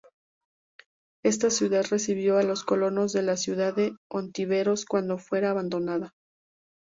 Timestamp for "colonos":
2.63-3.13